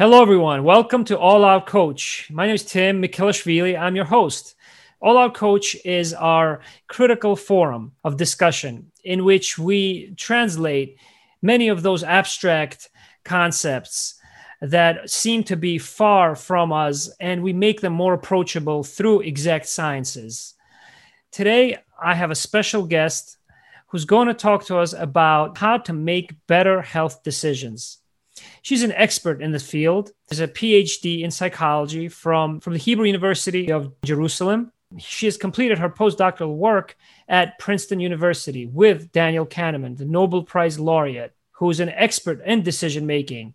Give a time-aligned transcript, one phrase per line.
[0.00, 0.64] Hello, everyone.
[0.64, 2.30] Welcome to All Out Coach.
[2.32, 3.78] My name is Tim Mikilashvili.
[3.78, 4.54] I'm your host.
[4.98, 10.96] All Out Coach is our critical forum of discussion in which we translate
[11.42, 12.88] many of those abstract
[13.26, 14.14] concepts
[14.62, 19.66] that seem to be far from us and we make them more approachable through exact
[19.66, 20.54] sciences.
[21.30, 23.36] Today, I have a special guest
[23.88, 27.98] who's going to talk to us about how to make better health decisions.
[28.62, 30.12] She's an expert in the field.
[30.30, 34.72] She's a PhD in psychology from, from the Hebrew University of Jerusalem.
[34.98, 36.96] She has completed her postdoctoral work
[37.28, 42.62] at Princeton University with Daniel Kahneman, the Nobel Prize laureate, who is an expert in
[42.62, 43.54] decision making.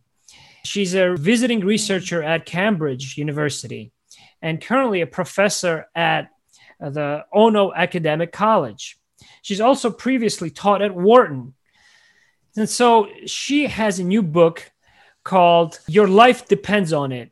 [0.63, 3.91] She's a visiting researcher at Cambridge University
[4.41, 6.29] and currently a professor at
[6.79, 8.97] the Ono Academic College.
[9.41, 11.53] She's also previously taught at Wharton.
[12.55, 14.71] And so she has a new book
[15.25, 17.31] called Your Life Depends on It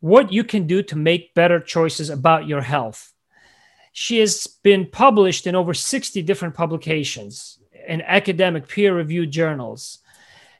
[0.00, 3.12] What You Can Do to Make Better Choices About Your Health.
[3.92, 9.98] She has been published in over 60 different publications in academic peer reviewed journals.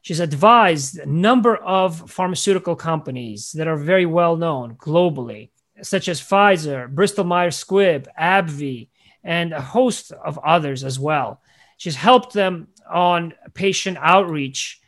[0.02, 5.50] She's advised a number of pharmaceutical companies that are very well known globally,
[5.82, 8.88] such as Pfizer, Bristol Myers Squibb, AbbVie,
[9.24, 11.40] and a host of others as well.
[11.78, 14.80] She's helped them on patient outreach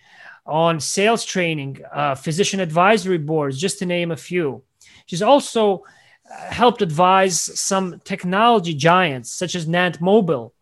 [0.48, 4.62] on sales training, uh, physician advisory boards, just to name a few.
[5.06, 5.84] She's also
[6.30, 10.54] uh, helped advise some technology giants such as Nant Mobile,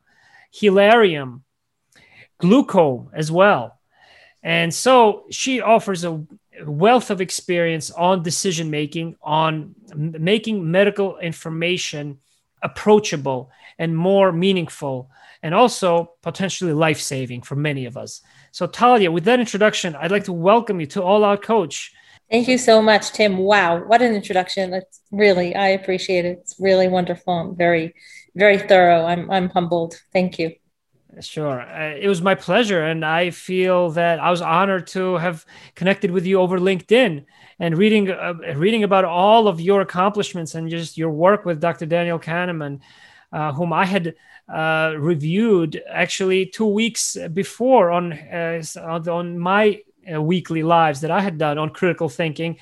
[0.52, 1.42] Hilarium,
[2.42, 3.78] Glooko as well.
[4.42, 6.22] And so she offers a
[6.64, 12.18] wealth of experience on decision making, on making medical information
[12.62, 15.10] approachable and more meaningful,
[15.42, 18.22] and also potentially life saving for many of us.
[18.56, 21.92] So, Talia, with that introduction, I'd like to welcome you to All Out Coach.
[22.30, 23.36] Thank you so much, Tim.
[23.36, 24.72] Wow, what an introduction!
[24.72, 26.38] It's really, I appreciate it.
[26.40, 27.34] It's really wonderful.
[27.34, 27.94] I'm very,
[28.34, 29.04] very thorough.
[29.04, 30.00] I'm, I'm humbled.
[30.10, 30.54] Thank you.
[31.20, 35.44] Sure, uh, it was my pleasure, and I feel that I was honored to have
[35.74, 37.26] connected with you over LinkedIn
[37.58, 41.84] and reading, uh, reading about all of your accomplishments and just your work with Dr.
[41.84, 42.80] Daniel Kahneman,
[43.36, 44.14] uh, whom I had
[44.48, 48.62] uh, reviewed actually two weeks before on uh,
[49.20, 52.56] on my uh, weekly lives that I had done on critical thinking.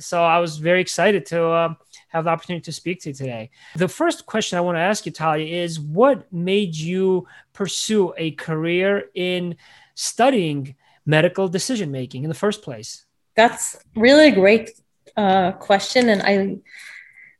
[0.00, 1.76] so I was very excited to um,
[2.08, 3.50] have the opportunity to speak to you today.
[3.76, 8.32] The first question I want to ask you, Talia, is what made you pursue a
[8.32, 9.56] career in
[9.94, 10.74] studying
[11.06, 12.90] medical decision making in the first place?
[13.36, 13.64] That's
[13.94, 14.70] really a great
[15.16, 16.34] uh, question, and I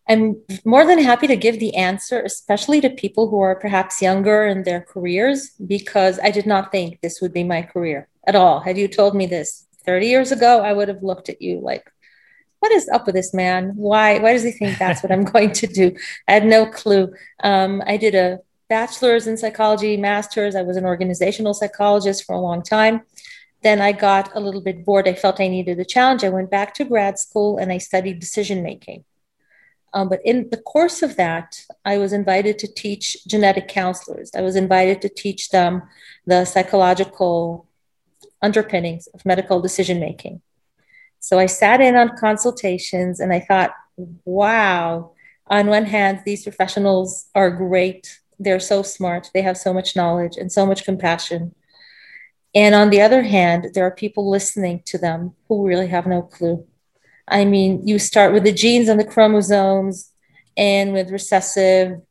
[0.08, 4.44] I'm more than happy to give the answer, especially to people who are perhaps younger
[4.46, 8.60] in their careers, because I did not think this would be my career at all.
[8.60, 11.90] Had you told me this 30 years ago, I would have looked at you like,
[12.58, 13.72] what is up with this man?
[13.74, 15.96] Why, why does he think that's what I'm going to do?
[16.28, 17.12] I had no clue.
[17.42, 20.54] Um, I did a bachelor's in psychology, master's.
[20.54, 23.02] I was an organizational psychologist for a long time.
[23.62, 25.06] Then I got a little bit bored.
[25.06, 26.24] I felt I needed a challenge.
[26.24, 29.04] I went back to grad school and I studied decision making.
[29.94, 34.30] Um, but in the course of that, I was invited to teach genetic counselors.
[34.34, 35.82] I was invited to teach them
[36.26, 37.66] the psychological
[38.40, 40.40] underpinnings of medical decision making.
[41.20, 43.72] So I sat in on consultations and I thought,
[44.24, 45.12] wow,
[45.46, 48.20] on one hand, these professionals are great.
[48.38, 49.30] They're so smart.
[49.32, 51.54] They have so much knowledge and so much compassion.
[52.54, 56.22] And on the other hand, there are people listening to them who really have no
[56.22, 56.66] clue.
[57.28, 60.10] I mean, you start with the genes and the chromosomes,
[60.56, 62.02] and with recessive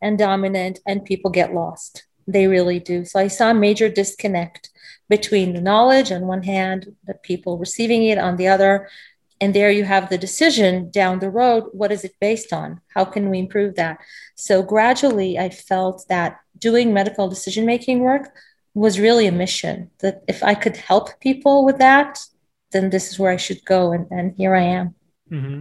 [0.00, 2.04] and dominant, and people get lost.
[2.26, 3.04] They really do.
[3.04, 4.70] So I saw a major disconnect
[5.08, 8.88] between the knowledge on one hand, the people receiving it on the other.
[9.40, 11.64] And there you have the decision down the road.
[11.72, 12.80] What is it based on?
[12.94, 13.98] How can we improve that?
[14.36, 18.32] So gradually, I felt that doing medical decision making work
[18.74, 19.90] was really a mission.
[19.98, 22.20] That if I could help people with that,
[22.72, 23.92] then this is where I should go.
[23.92, 24.94] And, and here I am.
[25.30, 25.60] Mm-hmm.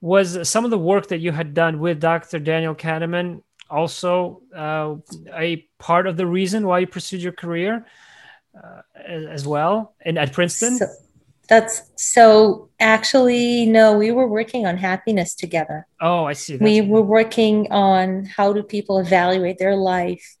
[0.00, 2.38] Was some of the work that you had done with Dr.
[2.38, 4.96] Daniel Kahneman also uh,
[5.34, 7.86] a part of the reason why you pursued your career
[8.56, 10.76] uh, as well and at Princeton?
[10.76, 10.86] So,
[11.48, 15.86] that's so actually, no, we were working on happiness together.
[16.00, 16.52] Oh, I see.
[16.52, 20.36] That's we were working on how do people evaluate their life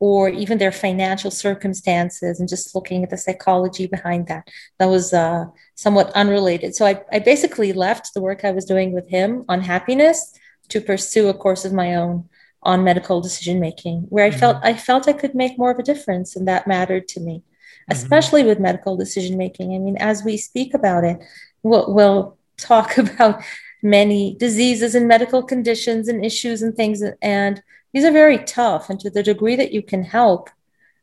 [0.00, 4.48] or even their financial circumstances and just looking at the psychology behind that.
[4.78, 5.44] That was uh,
[5.74, 6.74] somewhat unrelated.
[6.74, 10.32] So I, I basically left the work I was doing with him on happiness
[10.70, 12.28] to pursue a course of my own
[12.62, 14.38] on medical decision making where I mm-hmm.
[14.38, 17.36] felt I felt I could make more of a difference and that mattered to me.
[17.36, 17.92] mm-hmm.
[17.92, 19.74] especially with medical decision making.
[19.74, 21.18] I mean, as we speak about it,
[21.62, 23.42] we'll, we'll talk about
[23.82, 27.02] many diseases and medical conditions and issues and things.
[27.22, 27.62] And
[27.92, 28.90] these are very tough.
[28.90, 30.50] And to the degree that you can help,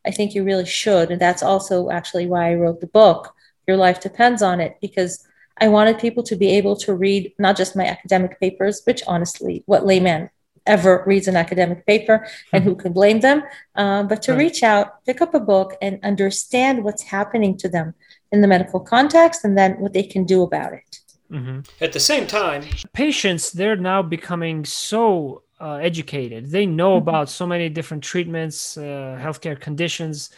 [0.06, 1.12] I think you really should.
[1.12, 3.34] And that's also actually why I wrote the book.
[3.68, 5.28] Your life depends on it because
[5.60, 9.64] I wanted people to be able to read not just my academic papers, which honestly,
[9.66, 10.30] what layman
[10.68, 13.42] ever reads an academic paper and who can blame them,
[13.76, 14.40] uh, but to right.
[14.40, 17.96] reach out, pick up a book, and understand what's happening to them
[18.32, 21.00] in the medical context and then what they can do about it.
[21.32, 21.60] Mm-hmm.
[21.82, 22.64] At the same time,
[22.94, 26.52] patients, they're now becoming so uh, educated.
[26.52, 27.10] They know mm-hmm.
[27.10, 30.30] about so many different treatments, uh, healthcare conditions,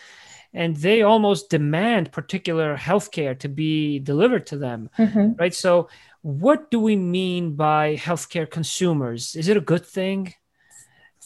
[0.53, 4.89] and they almost demand particular healthcare to be delivered to them.
[4.97, 5.33] Mm-hmm.
[5.37, 5.53] Right.
[5.53, 5.89] So,
[6.21, 9.35] what do we mean by healthcare consumers?
[9.35, 10.33] Is it a good thing?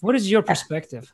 [0.02, 1.12] What is your perspective?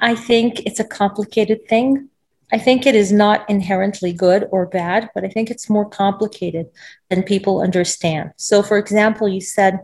[0.00, 2.08] I think it's a complicated thing.
[2.52, 6.66] I think it is not inherently good or bad, but I think it's more complicated
[7.10, 8.32] than people understand.
[8.36, 9.80] So, for example, you said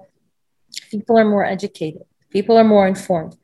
[0.90, 3.36] people are more educated, people are more informed.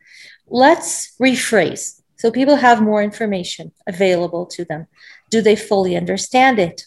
[0.46, 2.00] Let's rephrase.
[2.16, 4.86] So, people have more information available to them.
[5.30, 6.86] Do they fully understand it?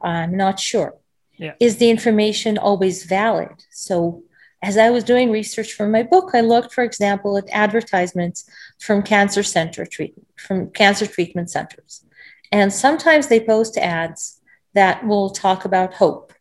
[0.00, 0.94] I'm not sure.
[1.36, 1.54] Yeah.
[1.58, 3.64] Is the information always valid?
[3.70, 4.22] So,
[4.62, 9.02] as I was doing research for my book, I looked, for example, at advertisements from
[9.02, 12.04] cancer center treatment, from cancer treatment centers.
[12.50, 14.40] And sometimes they post ads
[14.74, 16.32] that will talk about hope,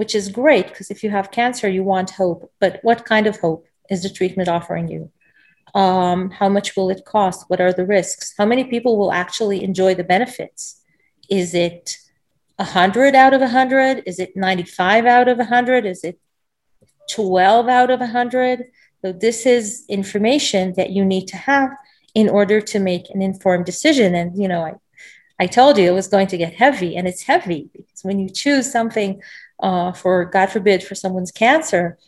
[0.00, 2.50] which is great because if you have cancer, you want hope.
[2.58, 5.10] But what kind of hope is the treatment offering you?
[5.74, 7.44] Um, how much will it cost?
[7.48, 8.32] What are the risks?
[8.38, 10.80] How many people will actually enjoy the benefits?
[11.28, 11.98] Is it
[12.56, 14.04] 100 out of 100?
[14.06, 15.84] Is it 95 out of 100?
[15.84, 16.18] Is it
[17.10, 18.64] 12 out of 100?
[19.02, 21.72] So, this is information that you need to have
[22.14, 24.14] in order to make an informed decision.
[24.14, 24.72] And, you know, I,
[25.40, 28.28] I told you it was going to get heavy, and it's heavy because when you
[28.28, 29.22] choose something
[29.62, 31.98] uh, for, God forbid, for someone's cancer,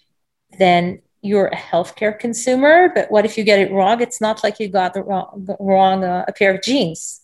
[0.59, 2.91] then you're a healthcare consumer.
[2.95, 4.01] But what if you get it wrong?
[4.01, 7.21] It's not like you got the wrong, wrong uh, a pair of jeans.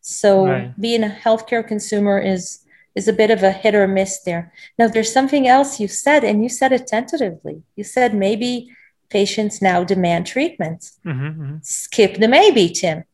[0.00, 0.80] So right.
[0.80, 2.60] being a healthcare consumer is
[2.94, 4.52] is a bit of a hit or miss there.
[4.78, 7.62] Now, there's something else you said, and you said it tentatively.
[7.74, 8.68] You said maybe
[9.10, 10.90] patients now demand treatment.
[11.04, 11.56] Mm-hmm, mm-hmm.
[11.62, 13.04] Skip the maybe, Tim.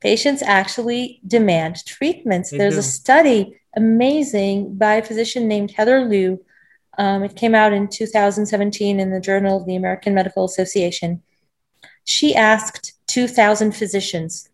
[0.00, 2.50] Patients actually demand treatments.
[2.50, 2.80] They There's do.
[2.80, 6.38] a study, amazing, by a physician named Heather Lyu.
[6.98, 11.22] Um, it came out in 2017 in the Journal of the American Medical Association.
[12.04, 14.48] She asked 2,000 physicians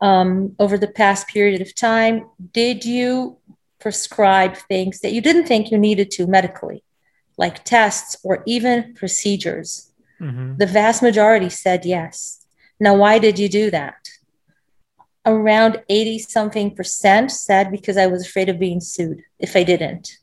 [0.00, 3.38] um, over the past period of time, did you
[3.80, 6.82] prescribe things that you didn't think you needed to medically,
[7.38, 9.92] like tests or even procedures?
[10.20, 10.56] Mm-hmm.
[10.58, 12.43] The vast majority said yes.
[12.80, 14.08] Now, why did you do that?
[15.26, 20.18] Around 80 something percent said because I was afraid of being sued if I didn't.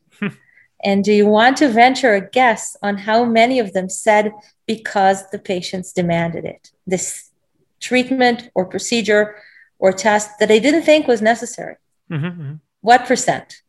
[0.83, 4.31] and do you want to venture a guess on how many of them said
[4.67, 6.71] because the patients demanded it?
[6.85, 7.31] This
[7.79, 9.35] treatment or procedure
[9.79, 11.75] or test that I didn't think was necessary.
[12.11, 12.53] Mm-hmm, mm-hmm.
[12.81, 13.61] What percent?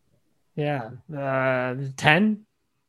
[0.54, 2.44] Yeah, uh, 10?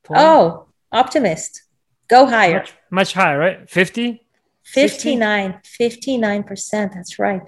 [0.09, 1.63] Oh, optimist.
[2.09, 2.59] Go higher.
[2.59, 3.69] Much, much higher, right?
[3.69, 4.22] 50?
[4.63, 6.93] 59, 59%.
[6.93, 7.41] That's right.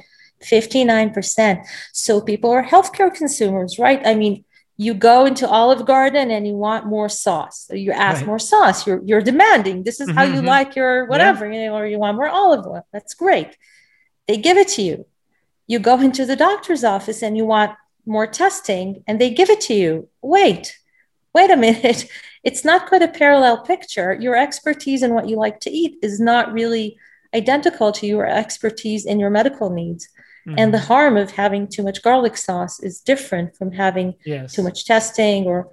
[0.43, 1.65] 59%.
[1.93, 4.05] So people are healthcare consumers, right?
[4.05, 4.43] I mean,
[4.77, 7.65] you go into Olive Garden and you want more sauce.
[7.67, 8.27] So you ask right.
[8.27, 8.85] more sauce.
[8.85, 9.83] You're you're demanding.
[9.83, 10.47] This is mm-hmm, how you mm-hmm.
[10.47, 11.53] like your whatever, yeah.
[11.53, 12.85] you know, or you want more olive oil.
[12.91, 13.55] That's great.
[14.27, 15.05] They give it to you
[15.67, 17.71] you go into the doctor's office and you want
[18.05, 20.09] more testing and they give it to you.
[20.21, 20.77] Wait,
[21.35, 22.07] wait a minute.
[22.45, 24.13] It's not quite a parallel picture.
[24.13, 26.95] Your expertise in what you like to eat is not really
[27.33, 30.07] identical to your expertise in your medical needs.
[30.47, 30.59] Mm-hmm.
[30.59, 34.53] And the harm of having too much garlic sauce is different from having yes.
[34.53, 35.71] too much testing or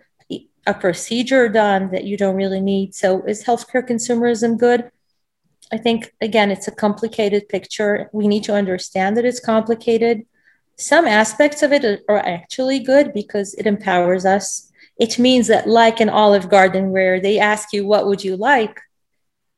[0.66, 2.94] a procedure done that you don't really need.
[2.94, 4.90] So, is healthcare consumerism good?
[5.70, 8.08] I think, again, it's a complicated picture.
[8.14, 10.24] We need to understand that it's complicated.
[10.78, 14.71] Some aspects of it are actually good because it empowers us.
[14.98, 18.80] It means that, like an Olive Garden, where they ask you, What would you like?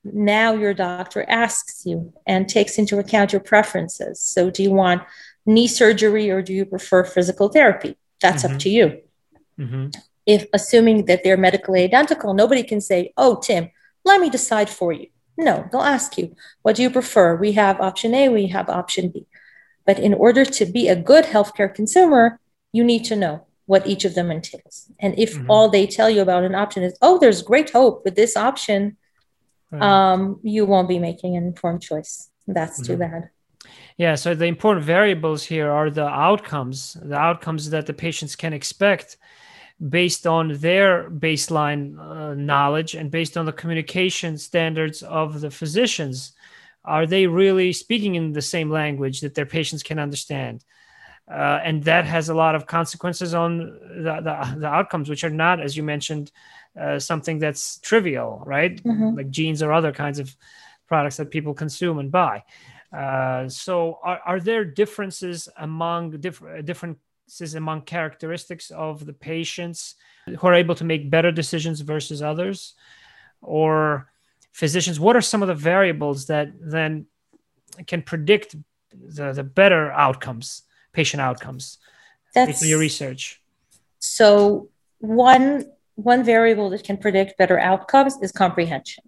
[0.04, 4.20] Now your doctor asks you and takes into account your preferences.
[4.20, 5.02] So, do you want
[5.46, 7.96] knee surgery or do you prefer physical therapy?
[8.20, 8.54] That's mm-hmm.
[8.54, 9.00] up to you.
[9.58, 9.88] Mm-hmm.
[10.26, 13.70] If assuming that they're medically identical, nobody can say, Oh, Tim,
[14.04, 15.08] let me decide for you.
[15.36, 17.34] No, they'll ask you, what do you prefer?
[17.34, 19.26] We have option A, we have option B.
[19.84, 22.38] But in order to be a good healthcare consumer,
[22.72, 24.90] you need to know what each of them entails.
[25.00, 25.50] And if mm-hmm.
[25.50, 28.96] all they tell you about an option is, oh, there's great hope with this option,
[29.70, 29.82] right.
[29.82, 32.30] um, you won't be making an informed choice.
[32.46, 32.92] That's mm-hmm.
[32.92, 33.30] too bad.
[33.96, 38.52] Yeah, so the important variables here are the outcomes, the outcomes that the patients can
[38.52, 39.16] expect
[39.88, 46.32] based on their baseline uh, knowledge and based on the communication standards of the physicians.
[46.84, 50.64] Are they really speaking in the same language that their patients can understand?
[51.30, 55.30] Uh, and that has a lot of consequences on the, the, the outcomes, which are
[55.30, 56.30] not, as you mentioned,
[56.78, 58.82] uh, something that's trivial, right?
[58.82, 59.16] Mm-hmm.
[59.16, 60.36] Like jeans or other kinds of
[60.86, 62.44] products that people consume and buy.
[62.92, 70.46] Uh, so, are, are there differences among different differences among characteristics of the patients who
[70.46, 72.74] are able to make better decisions versus others,
[73.40, 74.10] or
[74.52, 75.00] physicians?
[75.00, 77.06] What are some of the variables that then
[77.86, 78.54] can predict
[78.92, 80.62] the, the better outcomes,
[80.94, 81.78] patient outcomes,
[82.34, 83.42] That's, based your research?
[83.98, 89.04] So, one one variable that can predict better outcomes is comprehension.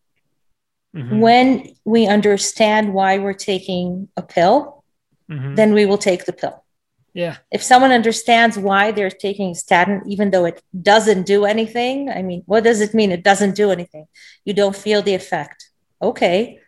[0.94, 1.20] Mm-hmm.
[1.20, 4.84] When we understand why we're taking a pill,
[5.30, 5.54] mm-hmm.
[5.54, 6.64] then we will take the pill.
[7.12, 7.38] Yeah.
[7.50, 12.42] If someone understands why they're taking statin, even though it doesn't do anything, I mean,
[12.46, 13.10] what does it mean?
[13.10, 14.06] It doesn't do anything.
[14.44, 15.70] You don't feel the effect.
[16.00, 16.60] Okay.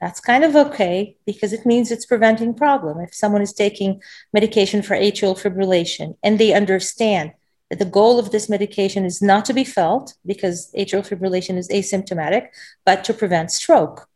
[0.00, 3.00] That's kind of okay because it means it's preventing problem.
[3.00, 4.00] If someone is taking
[4.32, 7.32] medication for atrial fibrillation and they understand
[7.68, 11.68] that the goal of this medication is not to be felt because atrial fibrillation is
[11.68, 12.48] asymptomatic,
[12.84, 14.08] but to prevent stroke.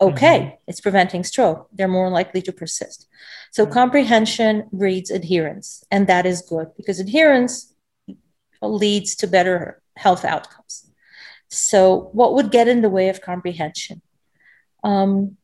[0.00, 0.56] Okay, mm-hmm.
[0.66, 1.68] it's preventing stroke.
[1.72, 3.06] They're more likely to persist.
[3.50, 3.72] So mm-hmm.
[3.72, 7.72] comprehension breeds adherence, and that is good because adherence
[8.60, 10.90] leads to better health outcomes.
[11.48, 14.02] So, what would get in the way of comprehension?
[14.86, 15.36] Um,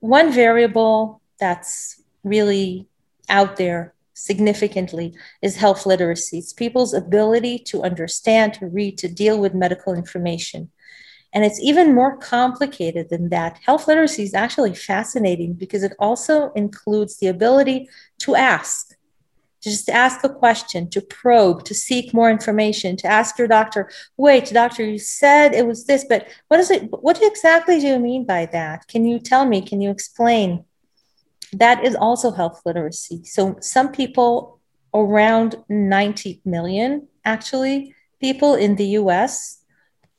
[0.00, 2.88] one variable that's really
[3.28, 6.38] out there significantly is health literacy.
[6.38, 10.70] It's people's ability to understand, to read, to deal with medical information.
[11.34, 13.58] And it's even more complicated than that.
[13.66, 18.95] Health literacy is actually fascinating because it also includes the ability to ask,
[19.66, 23.90] to just ask a question, to probe, to seek more information, to ask your doctor,
[24.16, 26.88] wait, doctor, you said it was this, but what is it?
[26.90, 28.86] What exactly do you mean by that?
[28.86, 29.60] Can you tell me?
[29.60, 30.64] Can you explain?
[31.52, 33.24] that is also health literacy.
[33.24, 34.60] So some people,
[34.94, 39.62] around 90 million actually, people in the US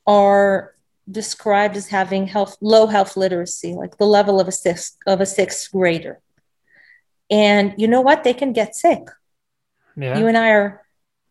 [0.06, 0.74] are
[1.10, 5.26] described as having health low health literacy, like the level of a sixth of a
[5.26, 6.20] sixth grader.
[7.30, 8.24] And you know what?
[8.24, 9.02] They can get sick.
[9.98, 10.18] Yeah.
[10.18, 10.82] You and I are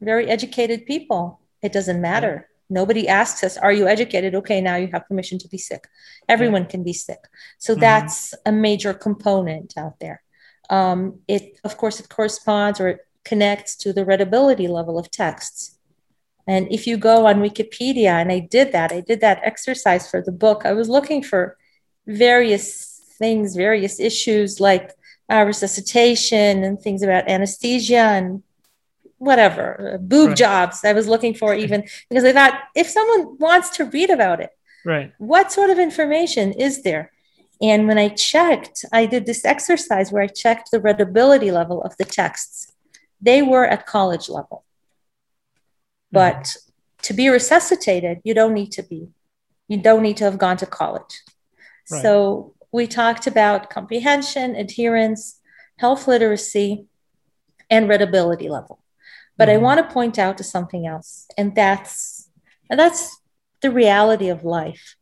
[0.02, 1.40] very educated people.
[1.62, 2.50] It doesn't matter.
[2.70, 4.36] Nobody asks us, Are you educated?
[4.36, 5.88] Okay, now you have permission to be sick.
[6.28, 7.20] Everyone can be sick.
[7.58, 7.82] So mm-hmm.
[7.82, 10.22] that's a major component out there.
[10.70, 15.78] Um, it, of course, it corresponds or it connects to the readability level of texts.
[16.46, 20.22] And if you go on Wikipedia, and I did that, I did that exercise for
[20.22, 21.58] the book, I was looking for
[22.06, 24.92] various things, various issues like
[25.30, 28.44] uh, resuscitation and things about anesthesia and
[29.18, 30.38] whatever uh, boob right.
[30.38, 34.40] jobs i was looking for even because i thought if someone wants to read about
[34.40, 34.52] it
[34.86, 37.12] right what sort of information is there
[37.62, 41.96] and when i checked i did this exercise where i checked the readability level of
[41.98, 42.72] the texts
[43.22, 44.64] they were at college level
[46.12, 46.70] but mm-hmm.
[47.02, 49.08] to be resuscitated you don't need to be
[49.68, 51.24] you don't need to have gone to college
[51.92, 52.02] right.
[52.02, 55.40] so we talked about comprehension adherence
[55.78, 56.86] health literacy
[57.70, 58.80] and readability level
[59.38, 59.60] but mm-hmm.
[59.60, 62.30] I want to point out to something else, and that's
[62.70, 63.22] and that's
[63.62, 64.96] the reality of life.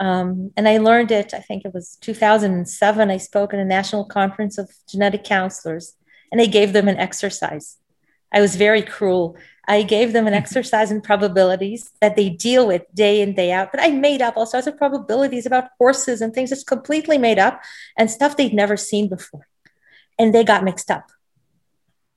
[0.00, 1.32] Um, and I learned it.
[1.32, 3.10] I think it was 2007.
[3.10, 5.94] I spoke at a national conference of genetic counselors,
[6.30, 7.78] and I gave them an exercise.
[8.32, 9.36] I was very cruel.
[9.68, 13.70] I gave them an exercise in probabilities that they deal with day in, day out.
[13.70, 17.38] But I made up all sorts of probabilities about horses and things that's completely made
[17.38, 17.62] up
[17.96, 19.46] and stuff they'd never seen before.
[20.18, 21.12] And they got mixed up.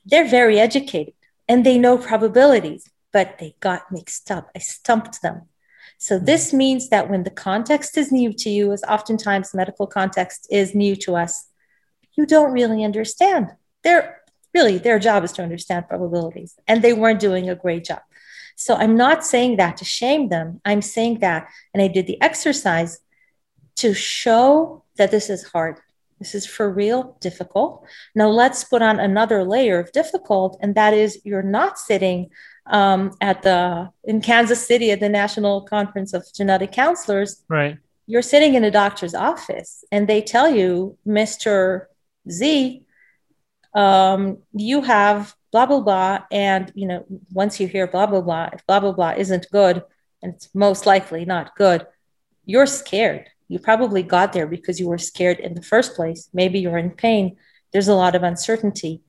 [0.06, 1.15] They're very educated
[1.48, 4.50] and they know probabilities, but they got mixed up.
[4.56, 5.44] I stumped them.
[5.98, 6.26] So hmm.
[6.26, 10.76] this means that when the context is new to you, as oftentimes medical context is
[10.76, 11.48] new to us,
[12.14, 13.52] you don't really understand.
[13.84, 14.22] They're
[14.54, 18.02] really their job is to understand probabilities, and they weren't doing a great job.
[18.56, 20.62] So I'm not saying that to shame them.
[20.64, 23.00] I'm saying that, and I did the exercise
[23.78, 25.80] to show that this is hard.
[26.20, 27.86] This is for real difficult.
[28.14, 32.30] Now let's put on another layer of difficult, and that is you're not sitting
[32.68, 37.44] um, at the in Kansas City at the National Conference of Genetic Counselors.
[37.50, 37.78] Right.
[38.08, 41.90] You're sitting in a doctor's office, and they tell you, Mister
[42.30, 42.84] Z,
[43.74, 48.50] um, you have blah blah blah, and you know once you hear blah blah blah,
[48.54, 49.84] if blah blah blah isn't good,
[50.22, 51.86] and it's most likely not good,
[52.46, 56.30] you're scared You probably got there because you were scared in the first place.
[56.34, 57.38] Maybe you're in pain.
[57.72, 59.02] There's a lot of uncertainty.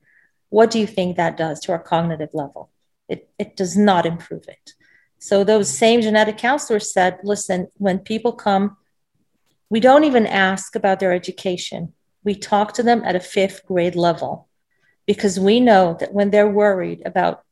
[0.49, 2.69] What do you think that does to our cognitive level?
[3.09, 4.73] It, it does not improve it.
[5.19, 8.77] So those same genetic counselors said, listen, when people come,
[9.69, 11.93] we don't even ask about their education.
[12.23, 14.47] We talk to them at a fifth grade level
[15.05, 17.43] because we know that when they're worried about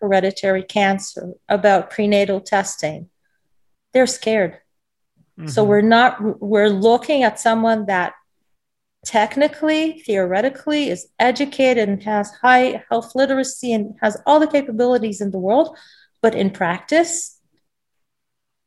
[0.00, 3.08] hereditary cancer, about prenatal testing,
[3.92, 4.58] they're scared.
[5.38, 5.48] Mm-hmm.
[5.48, 8.14] So we're not, we're looking at someone that
[9.04, 15.30] technically, theoretically is educated and has high health literacy and has all the capabilities in
[15.30, 15.76] the world,
[16.20, 17.38] but in practice,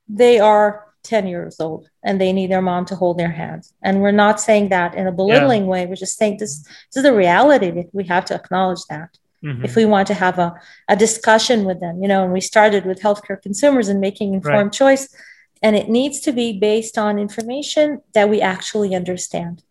[0.08, 3.74] they are 10 years old and they need their mom to hold their hands.
[3.82, 5.70] And we're not saying that in a belittling yeah.
[5.70, 5.86] way.
[5.86, 9.18] We're just saying this, this is the reality that we have to acknowledge that.
[9.44, 9.64] Mm-hmm.
[9.64, 12.86] If we want to have a, a discussion with them, you know, and we started
[12.86, 14.74] with healthcare consumers and making informed right.
[14.74, 15.16] choice,
[15.62, 19.64] and it needs to be based on information that we actually understand.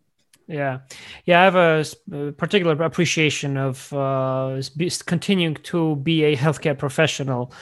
[0.47, 0.81] Yeah,
[1.25, 4.61] yeah, I have a, particular appreciation of uh,
[5.07, 7.53] continuing to be a healthcare professional.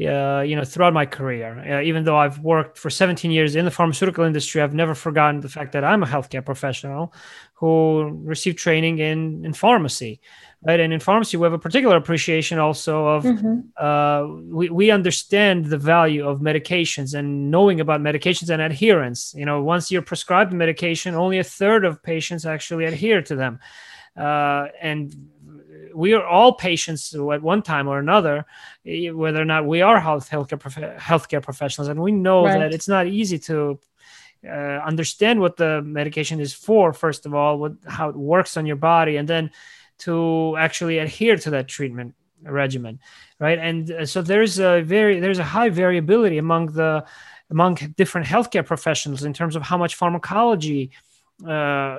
[0.00, 3.64] Uh, you know, throughout my career, uh, even though I've worked for 17 years in
[3.64, 7.12] the pharmaceutical industry, I've never forgotten the fact that I'm a healthcare professional
[7.54, 10.20] who received training in in pharmacy
[10.62, 10.80] right?
[10.80, 13.60] And in pharmacy we have a particular appreciation also of mm-hmm.
[13.76, 19.34] uh, we, we understand the value of medications and knowing about medications and adherence.
[19.36, 23.58] You know once you're prescribed medication only a third of patients actually adhere to them.
[24.16, 25.14] Uh, and
[25.94, 28.46] we are all patients at one time or another,
[28.84, 32.58] whether or not we are health healthcare, prof- healthcare professionals, and we know right.
[32.58, 33.78] that it's not easy to
[34.46, 36.92] uh, understand what the medication is for.
[36.92, 39.50] First of all, what how it works on your body, and then
[39.98, 42.98] to actually adhere to that treatment regimen
[43.38, 47.04] right and uh, so there's a very there's a high variability among the
[47.50, 50.90] among different healthcare professionals in terms of how much pharmacology
[51.46, 51.98] uh,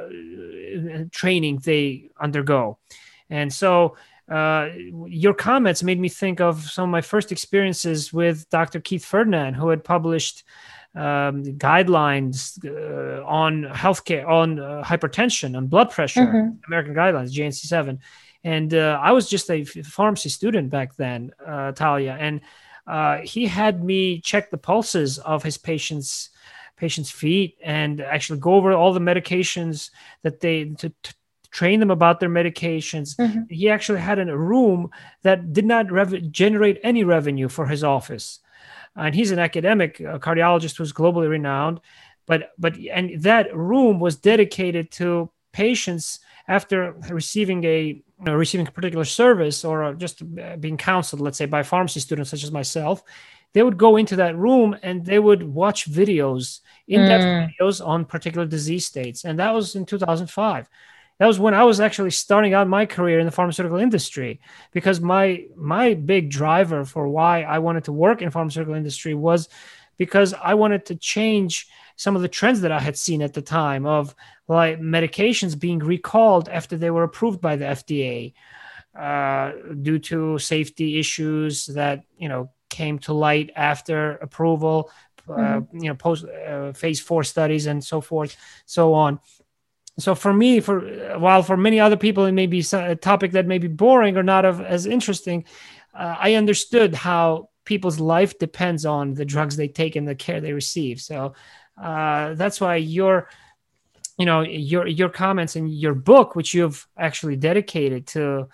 [1.11, 2.77] training they undergo
[3.31, 3.95] and so
[4.29, 4.69] uh,
[5.07, 8.79] your comments made me think of some of my first experiences with Dr.
[8.79, 10.43] Keith Ferdinand, who had published
[10.95, 16.49] um, guidelines uh, on healthcare, on uh, hypertension, on blood pressure, mm-hmm.
[16.67, 17.99] American guidelines, JNC 7.
[18.43, 22.41] And uh, I was just a pharmacy student back then, uh, Talia, and
[22.87, 26.29] uh, he had me check the pulses of his patients'
[26.77, 29.91] patients' feet and actually go over all the medications
[30.23, 31.13] that they to, to
[31.51, 33.15] train them about their medications.
[33.17, 33.41] Mm-hmm.
[33.49, 34.89] He actually had a room
[35.21, 38.39] that did not rev- generate any revenue for his office
[38.95, 41.79] and he's an academic a cardiologist who's globally renowned.
[42.25, 48.67] But but and that room was dedicated to patients after receiving a you know, receiving
[48.67, 50.21] a particular service or just
[50.61, 53.03] being counseled, let's say by pharmacy students such as myself,
[53.53, 57.49] they would go into that room and they would watch videos, in-depth mm.
[57.59, 60.69] videos on particular disease states, and that was in 2005
[61.21, 64.99] that was when I was actually starting out my career in the pharmaceutical industry because
[65.01, 69.47] my my big driver for why I wanted to work in pharmaceutical industry was
[69.97, 73.41] because I wanted to change some of the trends that I had seen at the
[73.43, 74.15] time of
[74.47, 78.33] like medications being recalled after they were approved by the FDA
[78.99, 84.89] uh, due to safety issues that you know came to light after approval,
[85.29, 85.83] uh, mm-hmm.
[85.83, 89.19] you know, post uh, phase four studies and so forth, so on
[90.01, 90.81] so for me for
[91.17, 94.23] while for many other people it may be a topic that may be boring or
[94.23, 95.45] not of, as interesting
[95.93, 100.41] uh, i understood how people's life depends on the drugs they take and the care
[100.41, 100.99] they receive.
[101.01, 101.33] So
[101.81, 103.29] uh, that's why your
[104.17, 108.47] you know your your comments and your book which you've actually dedicated to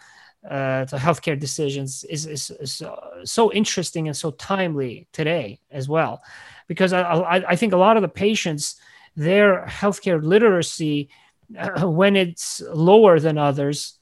[0.49, 2.83] uh, to healthcare decisions is, is, is
[3.25, 6.21] so interesting and so timely today as well.
[6.67, 8.75] Because I, I, I think a lot of the patients
[9.15, 11.10] their healthcare literacy
[11.57, 13.99] uh, when it's lower than others,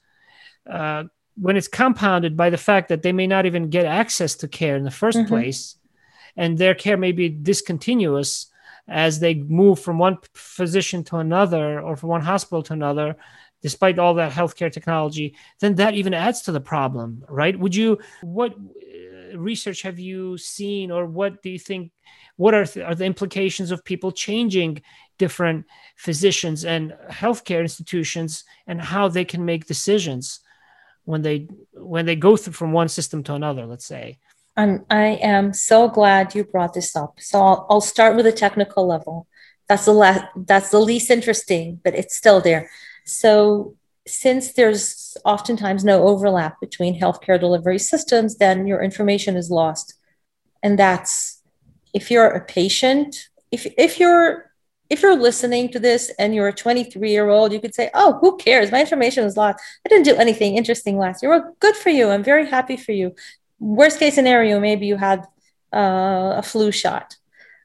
[0.69, 1.03] uh,
[1.37, 4.77] when it's compounded by the fact that they may not even get access to care
[4.77, 5.27] in the 1st mm-hmm.
[5.27, 5.75] place,
[6.37, 8.47] and their care may be discontinuous
[8.87, 13.15] as they move from one physician to another or from one hospital to another,
[13.61, 17.57] despite all that healthcare technology, then that even adds to the problem, right?
[17.57, 21.91] Would you, what uh, research have you seen, or what do you think?
[22.37, 24.81] What are, th- are the implications of people changing
[25.17, 30.39] different physicians and healthcare institutions and how they can make decisions
[31.05, 34.17] when they when they go through from one system to another let's say
[34.57, 37.19] I'm, I am so glad you brought this up.
[37.19, 39.27] So I'll, I'll start with a technical level.
[39.67, 42.69] That's the last that's the least interesting, but it's still there.
[43.03, 43.75] So
[44.07, 49.95] since there's oftentimes no overlap between healthcare delivery systems, then your information is lost.
[50.61, 51.41] And that's
[51.93, 54.51] if you're a patient, if if you're
[54.89, 58.17] if you're listening to this and you're a 23 year old, you could say, Oh,
[58.21, 58.71] who cares?
[58.71, 59.59] My information was lost.
[59.85, 61.31] I didn't do anything interesting last year.
[61.31, 62.09] Well, good for you.
[62.09, 63.15] I'm very happy for you.
[63.59, 65.25] Worst case scenario, maybe you had
[65.73, 67.17] uh, a flu shot.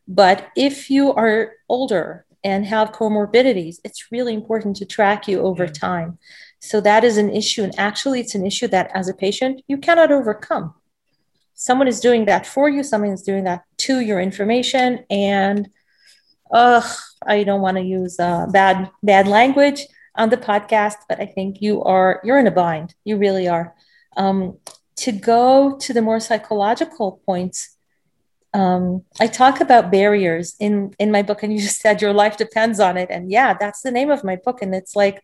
[0.09, 5.65] But if you are older and have comorbidities, it's really important to track you over
[5.65, 5.73] yeah.
[5.73, 6.19] time.
[6.59, 7.63] So that is an issue.
[7.63, 10.75] And actually, it's an issue that as a patient, you cannot overcome.
[11.55, 15.05] Someone is doing that for you, someone is doing that to your information.
[15.11, 15.69] And
[16.51, 16.91] ugh,
[17.27, 21.61] I don't want to use uh, bad bad language on the podcast, but I think
[21.61, 22.95] you are you're in a bind.
[23.05, 23.75] You really are.
[24.17, 24.59] Um,
[24.97, 27.77] to go to the more psychological points,
[28.53, 32.37] um, I talk about barriers in in my book, and you just said your life
[32.37, 35.23] depends on it, and yeah, that's the name of my book, and it's like,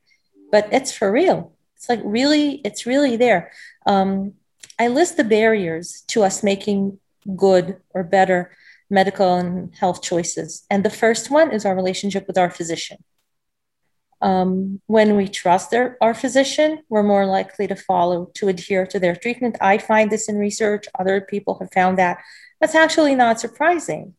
[0.51, 1.53] but it's for real.
[1.77, 3.53] It's like really, it's really there.
[3.87, 4.35] Um,
[4.79, 6.99] I list the barriers to us making
[7.35, 8.51] good or better
[8.89, 10.65] medical and health choices.
[10.71, 12.99] And the first one is our relationship with our physician.
[14.23, 18.99] Um, when we trust their, our physician, we're more likely to follow, to adhere to
[18.99, 19.57] their treatment.
[19.61, 20.87] I find this in research.
[20.99, 22.19] Other people have found that.
[22.61, 24.15] That's actually not surprising.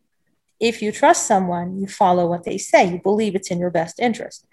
[0.60, 3.99] If you trust someone, you follow what they say, you believe it's in your best
[3.99, 4.45] interest.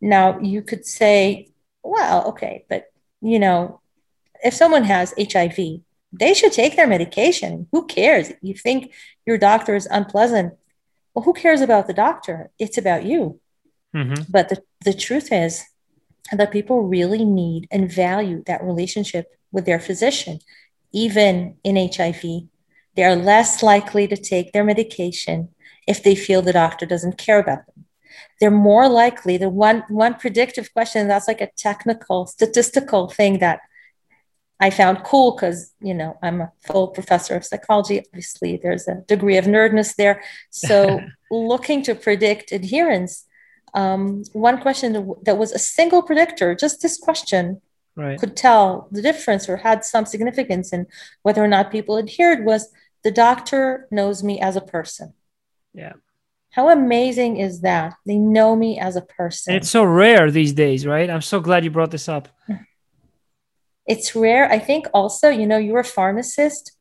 [0.00, 1.50] Now, you could say,
[1.82, 3.80] well, okay, but you know,
[4.42, 5.82] if someone has HIV,
[6.12, 7.68] they should take their medication.
[7.72, 8.32] Who cares?
[8.42, 8.92] You think
[9.26, 10.54] your doctor is unpleasant.
[11.14, 12.50] Well, who cares about the doctor?
[12.58, 13.40] It's about you.
[13.94, 14.24] Mm-hmm.
[14.30, 15.64] But the, the truth is
[16.30, 20.38] that people really need and value that relationship with their physician.
[20.92, 22.22] Even in HIV,
[22.94, 25.48] they are less likely to take their medication
[25.86, 27.86] if they feel the doctor doesn't care about them.
[28.38, 33.60] They're more likely, the one, one predictive question, that's like a technical, statistical thing that
[34.62, 37.98] I found cool because, you know, I'm a full professor of psychology.
[37.98, 40.22] Obviously, there's a degree of nerdness there.
[40.50, 41.00] So,
[41.32, 43.26] looking to predict adherence,
[43.74, 44.92] um, one question
[45.24, 47.60] that was a single predictor, just this question,
[47.96, 48.20] right.
[48.20, 50.86] could tell the difference or had some significance in
[51.22, 52.70] whether or not people adhered was
[53.02, 55.12] the doctor knows me as a person.
[55.74, 55.94] Yeah.
[56.50, 57.94] How amazing is that?
[58.06, 59.54] They know me as a person.
[59.54, 61.10] And it's so rare these days, right?
[61.10, 62.28] I'm so glad you brought this up.
[63.86, 64.50] It's rare.
[64.50, 66.72] I think also, you know, you're a pharmacist,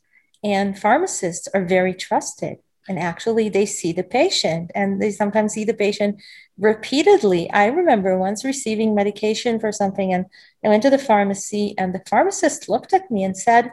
[0.44, 2.58] and pharmacists are very trusted.
[2.88, 6.20] And actually, they see the patient and they sometimes see the patient
[6.58, 7.50] repeatedly.
[7.52, 10.26] I remember once receiving medication for something, and
[10.66, 13.72] I went to the pharmacy, and the pharmacist looked at me and said,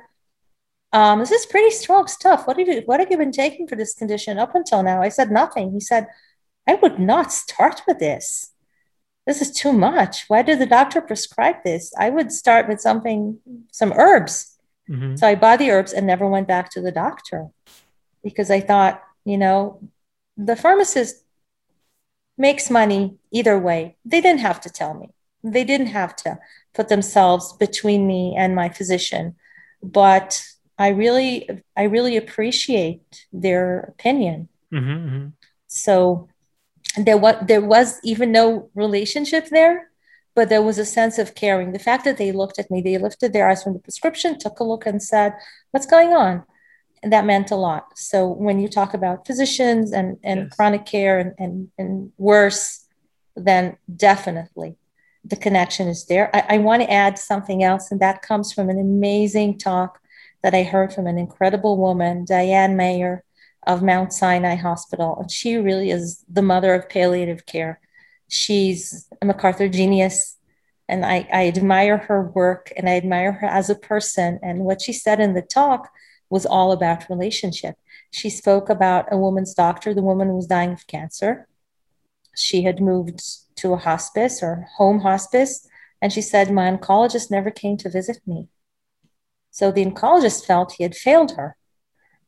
[0.92, 2.46] um, this is pretty strong stuff.
[2.46, 5.02] What have you what have you been taking for this condition up until now?
[5.02, 5.72] I said nothing.
[5.72, 6.06] He said,
[6.66, 8.52] I would not start with this
[9.28, 10.24] this is too much.
[10.28, 11.92] Why did the doctor prescribe this?
[11.98, 13.38] I would start with something,
[13.70, 14.56] some herbs.
[14.88, 15.16] Mm-hmm.
[15.16, 17.48] So I bought the herbs and never went back to the doctor
[18.24, 19.86] because I thought, you know,
[20.38, 21.24] the pharmacist
[22.38, 23.98] makes money either way.
[24.02, 25.10] They didn't have to tell me,
[25.44, 26.38] they didn't have to
[26.72, 29.36] put themselves between me and my physician.
[29.82, 30.42] But
[30.78, 34.48] I really, I really appreciate their opinion.
[34.72, 35.26] Mm-hmm, mm-hmm.
[35.66, 36.30] So
[37.06, 39.90] there was there was even no relationship there
[40.34, 41.72] but there was a sense of caring.
[41.72, 44.60] The fact that they looked at me they lifted their eyes from the prescription took
[44.60, 45.34] a look and said
[45.72, 46.44] what's going on?
[47.02, 47.98] And that meant a lot.
[47.98, 50.54] So when you talk about physicians and, and yes.
[50.54, 52.84] chronic care and, and, and worse
[53.36, 54.76] then definitely
[55.24, 56.34] the connection is there.
[56.34, 60.00] I, I want to add something else and that comes from an amazing talk
[60.42, 63.24] that i heard from an incredible woman diane meier
[63.68, 65.18] of Mount Sinai Hospital.
[65.20, 67.80] And she really is the mother of palliative care.
[68.26, 70.36] She's a MacArthur genius,
[70.88, 74.40] and I, I admire her work and I admire her as a person.
[74.42, 75.90] And what she said in the talk
[76.30, 77.76] was all about relationship.
[78.10, 79.92] She spoke about a woman's doctor.
[79.92, 81.46] The woman was dying of cancer.
[82.34, 83.20] She had moved
[83.56, 85.68] to a hospice or home hospice.
[86.00, 88.48] And she said, My oncologist never came to visit me.
[89.50, 91.57] So the oncologist felt he had failed her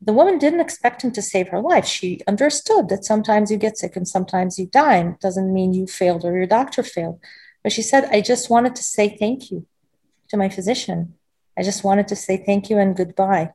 [0.03, 1.85] the woman didn't expect him to save her life.
[1.85, 4.97] She understood that sometimes you get sick and sometimes you die.
[4.97, 7.21] And it doesn't mean you failed or your doctor failed.
[7.63, 9.67] But she said, I just wanted to say thank you
[10.29, 11.15] to my physician.
[11.59, 13.53] I just wanted to say thank you and goodbye.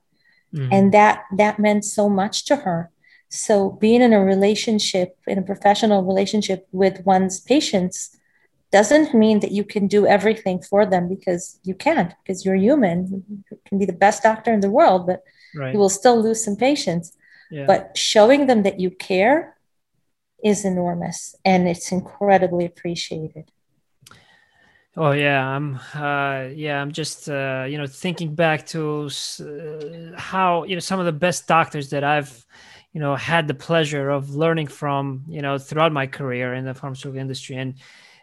[0.54, 0.72] Mm-hmm.
[0.72, 2.92] And that that meant so much to her.
[3.30, 8.16] So being in a relationship, in a professional relationship with one's patients
[8.72, 13.24] doesn't mean that you can do everything for them because you can't, because you're human.
[13.50, 15.24] You can be the best doctor in the world, but
[15.56, 15.74] right.
[15.74, 17.16] you will still lose some patients.
[17.52, 17.66] Yeah.
[17.66, 19.56] But showing them that you care
[20.44, 23.52] is enormous and it's incredibly appreciated.
[24.98, 29.10] Oh yeah, I'm uh, yeah, I'm just uh, you know thinking back to
[29.42, 32.46] uh, how you know some of the best doctors that I've
[32.96, 36.74] you know had the pleasure of learning from you know throughout my career in the
[36.74, 37.76] pharmaceutical industry and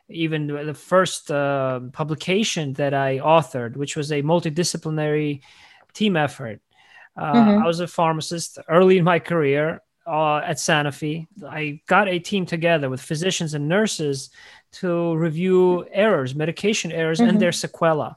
[0.08, 5.42] even the first uh, publication that i authored which was a multidisciplinary
[5.92, 6.60] team effort
[7.16, 7.62] uh, mm-hmm.
[7.62, 12.44] i was a pharmacist early in my career uh, at sanofi i got a team
[12.46, 14.30] together with physicians and nurses
[14.72, 17.30] to review errors medication errors mm-hmm.
[17.30, 18.16] and their sequela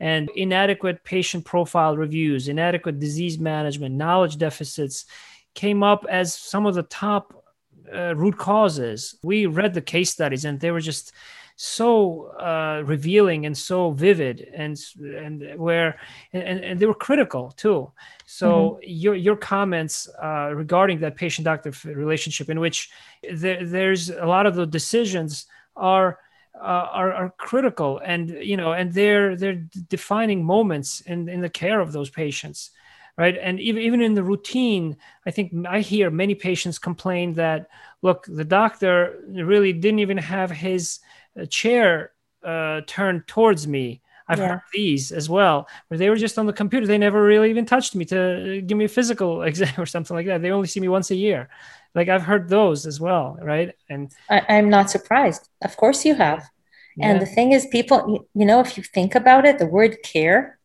[0.00, 5.06] and inadequate patient profile reviews inadequate disease management knowledge deficits
[5.54, 7.44] came up as some of the top
[7.92, 9.16] uh, root causes.
[9.22, 11.12] We read the case studies and they were just
[11.56, 15.98] so uh, revealing and so vivid and and where
[16.32, 17.90] and, and they were critical too
[18.26, 18.78] so mm-hmm.
[18.86, 22.90] your your comments uh, regarding that patient doctor relationship in which
[23.32, 26.18] there, there's a lot of the decisions are
[26.56, 31.48] uh, are, are critical and you know and they're they're defining moments in in the
[31.48, 32.70] care of those patients
[33.16, 37.68] right and even, even in the routine i think i hear many patients complain that
[38.02, 41.00] look the doctor really didn't even have his
[41.48, 42.12] chair
[42.44, 44.48] uh, turned towards me i've yeah.
[44.48, 47.66] heard these as well where they were just on the computer they never really even
[47.66, 48.18] touched me to
[48.58, 51.10] uh, give me a physical exam or something like that they only see me once
[51.10, 51.48] a year
[51.94, 56.14] like i've heard those as well right and I, am not surprised of course you
[56.14, 56.48] have
[56.96, 57.10] yeah.
[57.10, 60.58] and the thing is people you know if you think about it the word care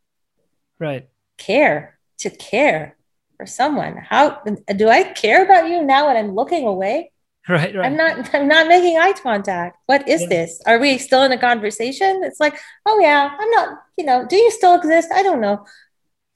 [0.80, 2.98] right care to care
[3.40, 3.96] for someone.
[3.96, 4.42] How
[4.76, 7.12] do I care about you now when I'm looking away?
[7.58, 7.86] Right, right.
[7.86, 9.78] I'm not I'm not making eye contact.
[9.88, 10.28] What is yeah.
[10.28, 10.62] this?
[10.68, 12.22] Are we still in a conversation?
[12.24, 15.10] It's like, oh yeah, I'm not, you know, do you still exist?
[15.12, 15.66] I don't know.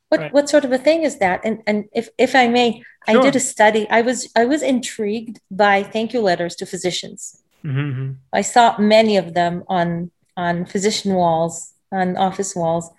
[0.10, 0.34] What right.
[0.34, 1.41] what sort of a thing is that?
[1.43, 3.19] And and if if I may, sure.
[3.19, 3.88] I did a study.
[3.91, 7.43] I was I was intrigued by thank you letters to physicians.
[7.63, 8.13] Mm-hmm.
[8.34, 12.89] I saw many of them on on physician walls, on office walls.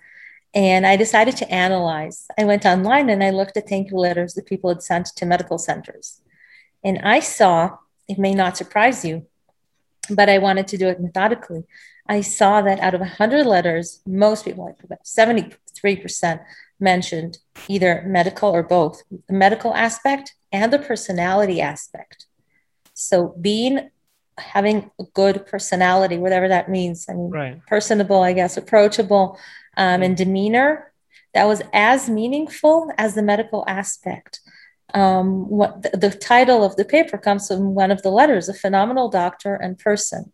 [0.53, 2.27] And I decided to analyze.
[2.39, 5.25] I went online and I looked at thank you letters that people had sent to
[5.25, 6.21] medical centers.
[6.81, 9.25] And I saw, it may not surprise you,
[10.09, 11.63] but I wanted to do it methodically.
[12.07, 16.39] I saw that out of 100 letters, most people, like about 73%,
[16.79, 22.27] mentioned either medical or both the medical aspect and the personality aspect.
[22.93, 23.89] So, being
[24.37, 27.65] having a good personality, whatever that means, I mean, right.
[27.65, 29.39] personable, I guess, approachable,
[29.77, 30.91] um, and demeanor
[31.33, 34.39] that was as meaningful as the medical aspect.
[34.95, 38.53] Um, what the, the, title of the paper comes from one of the letters, a
[38.53, 40.31] phenomenal doctor and person.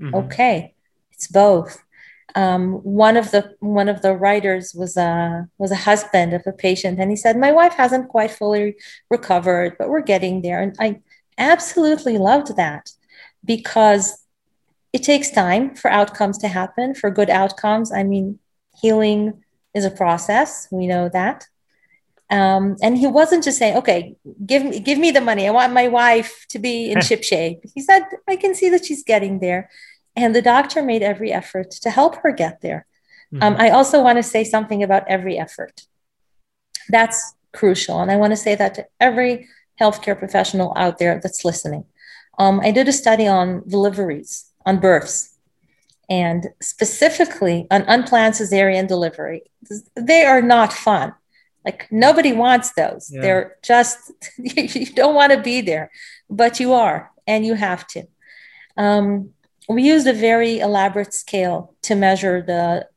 [0.00, 0.14] Mm-hmm.
[0.14, 0.74] Okay,
[1.12, 1.82] it's both.
[2.34, 6.52] Um, one of the one of the writers was a was a husband of a
[6.52, 8.76] patient, and he said, "My wife hasn't quite fully
[9.10, 11.00] recovered, but we're getting there." And I
[11.38, 12.90] absolutely loved that
[13.44, 14.24] because
[14.92, 17.90] it takes time for outcomes to happen, for good outcomes.
[17.92, 18.38] I mean,
[18.80, 19.42] healing
[19.74, 20.68] is a process.
[20.70, 21.46] We know that.
[22.30, 25.46] Um, and he wasn't just saying, okay, give me, give me the money.
[25.46, 27.60] I want my wife to be in ship shape.
[27.74, 29.70] He said, I can see that she's getting there.
[30.14, 32.86] And the doctor made every effort to help her get there.
[33.32, 33.42] Mm-hmm.
[33.42, 35.86] Um, I also want to say something about every effort.
[36.88, 38.00] That's crucial.
[38.00, 39.48] And I want to say that to every
[39.80, 41.84] healthcare professional out there that's listening.
[42.38, 45.34] Um, I did a study on deliveries, on births
[46.08, 49.42] and specifically on unplanned cesarean delivery.
[49.94, 51.14] They are not fun.
[51.64, 53.10] Like nobody wants those.
[53.12, 53.20] Yeah.
[53.20, 55.90] They're just, you don't want to be there,
[56.30, 58.06] but you are, and you have to.
[58.76, 59.30] Um,
[59.68, 62.88] we used a very elaborate scale to measure the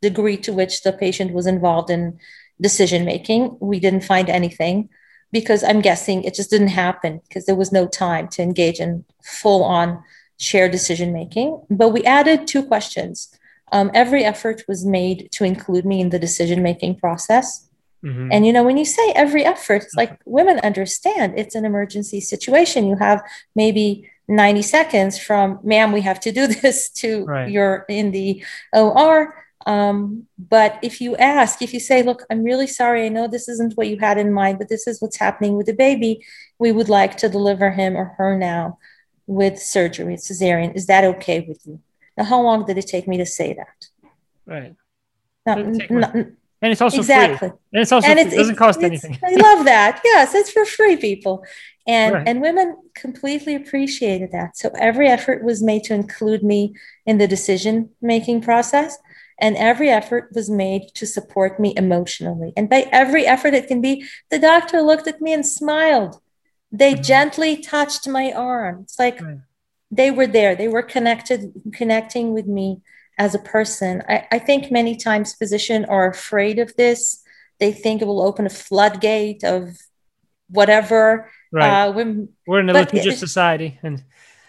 [0.00, 2.18] degree to which the patient was involved in
[2.60, 3.56] decision making.
[3.60, 4.90] We didn't find anything
[5.32, 9.04] because I'm guessing it just didn't happen because there was no time to engage in
[9.22, 10.02] full on
[10.38, 11.62] shared decision making.
[11.70, 13.34] But we added two questions.
[13.72, 17.68] Um, every effort was made to include me in the decision making process.
[18.04, 18.28] Mm-hmm.
[18.32, 22.20] And you know, when you say every effort, it's like women understand it's an emergency
[22.20, 22.86] situation.
[22.86, 23.22] You have
[23.54, 27.50] maybe 90 seconds from, ma'am, we have to do this to right.
[27.50, 29.34] you're in the OR.
[29.64, 33.48] Um, but if you ask, if you say, look, I'm really sorry, I know this
[33.48, 36.24] isn't what you had in mind, but this is what's happening with the baby,
[36.58, 38.78] we would like to deliver him or her now
[39.28, 40.74] with surgery, cesarean.
[40.74, 41.80] Is that okay with you?
[42.16, 43.86] Now, how long did it take me to say that?
[44.44, 44.74] Right.
[45.46, 45.56] Now,
[46.62, 47.48] and it's also exactly.
[47.48, 47.58] free.
[47.72, 49.18] And it's also and it's, it doesn't cost anything.
[49.24, 50.00] I love that.
[50.04, 51.44] Yes, it's for free, people.
[51.86, 52.28] And right.
[52.28, 54.56] and women completely appreciated that.
[54.56, 58.96] So every effort was made to include me in the decision making process.
[59.40, 62.52] And every effort was made to support me emotionally.
[62.56, 66.20] And by every effort it can be, the doctor looked at me and smiled
[66.72, 67.02] they mm-hmm.
[67.02, 68.80] gently touched my arm.
[68.82, 69.38] It's like right.
[69.90, 70.56] they were there.
[70.56, 72.80] They were connected, connecting with me
[73.18, 74.02] as a person.
[74.08, 77.22] I, I think many times physicians are afraid of this.
[77.58, 79.76] They think it will open a floodgate of
[80.48, 81.30] whatever.
[81.52, 81.84] Right.
[81.84, 84.02] Uh, we're, we're in a litigious society, and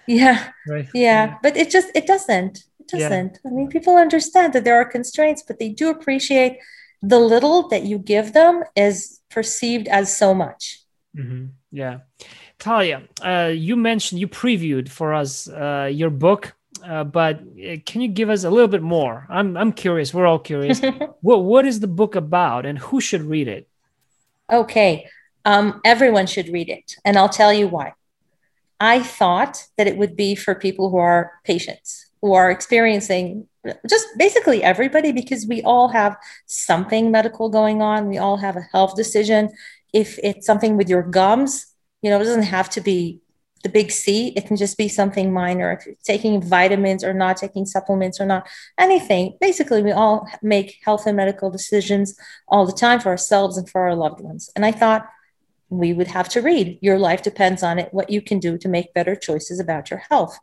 [0.08, 0.88] yeah, right.
[0.94, 2.64] yeah, yeah, but it just it doesn't.
[2.80, 3.40] It doesn't.
[3.44, 3.52] Yeah.
[3.52, 6.60] I mean, people understand that there are constraints, but they do appreciate
[7.02, 10.80] the little that you give them is perceived as so much.
[11.16, 11.48] Mm-hmm.
[11.72, 12.00] Yeah.
[12.60, 18.02] Talia, uh, you mentioned you previewed for us uh, your book, uh, but uh, can
[18.02, 19.26] you give us a little bit more?
[19.30, 20.14] I'm I'm curious.
[20.14, 20.82] We're all curious.
[21.22, 23.68] what what is the book about, and who should read it?
[24.52, 25.08] Okay,
[25.46, 27.94] um, everyone should read it, and I'll tell you why.
[28.80, 33.48] I thought that it would be for people who are patients, who are experiencing
[33.88, 36.18] just basically everybody, because we all have
[36.48, 38.08] something medical going on.
[38.08, 39.52] We all have a health decision.
[39.94, 41.68] If it's something with your gums,
[42.02, 43.22] you know, it doesn't have to be
[43.64, 44.34] the big C.
[44.36, 45.72] It can just be something minor.
[45.72, 48.48] If you're taking vitamins or not taking supplements or not,
[48.78, 49.38] anything.
[49.40, 52.16] Basically, we all make health and medical decisions
[52.48, 54.50] all the time for ourselves and for our loved ones.
[54.56, 55.10] And I thought
[55.70, 58.68] we would have to read Your Life Depends on It, what you can do to
[58.68, 60.38] make better choices about your health.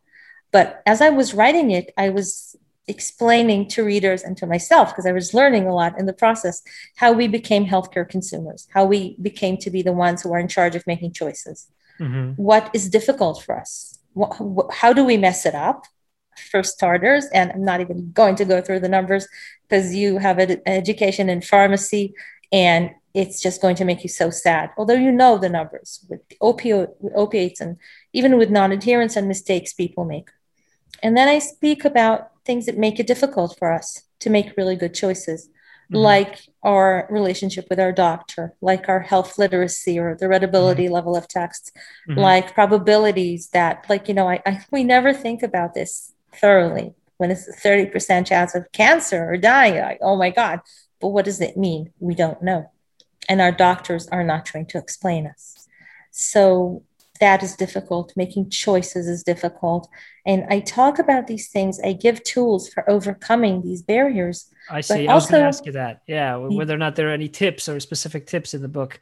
[0.51, 2.57] But as I was writing it, I was
[2.89, 6.63] explaining to readers and to myself, because I was learning a lot in the process,
[6.97, 10.49] how we became healthcare consumers, how we became to be the ones who are in
[10.49, 11.69] charge of making choices.
[12.01, 12.43] Mm-hmm.
[12.43, 13.99] What is difficult for us?
[14.73, 15.85] How do we mess it up?
[16.51, 19.29] For starters, and I'm not even going to go through the numbers
[19.69, 22.15] because you have an education in pharmacy
[22.51, 24.71] and it's just going to make you so sad.
[24.79, 27.77] Although you know the numbers with opioid, with opiates and
[28.13, 30.31] even with non-adherence and mistakes people make.
[31.03, 34.77] And then I speak about things that make it difficult for us to make really
[34.77, 35.49] good choices,
[35.90, 35.96] mm-hmm.
[35.96, 40.94] like our relationship with our doctor, like our health literacy or the readability mm-hmm.
[40.94, 41.72] level of texts,
[42.09, 42.18] mm-hmm.
[42.18, 47.31] like probabilities that, like, you know, I, I, we never think about this thoroughly when
[47.31, 49.79] it's a 30% chance of cancer or dying.
[49.79, 50.61] Like, oh my God.
[51.00, 51.92] But what does it mean?
[51.98, 52.70] We don't know.
[53.29, 55.68] And our doctors are not trying to explain us.
[56.11, 56.83] So
[57.20, 58.12] that is difficult.
[58.16, 59.88] Making choices is difficult.
[60.26, 61.79] And I talk about these things.
[61.85, 64.50] I give tools for overcoming these barriers.
[64.68, 65.09] I see.
[65.09, 66.03] I was going to ask you that.
[66.07, 66.37] Yeah.
[66.37, 69.01] Whether or not there are any tips or specific tips in the book.